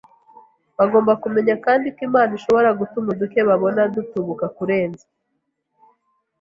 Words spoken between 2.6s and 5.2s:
gutuma uduke babona dutubuka kurenza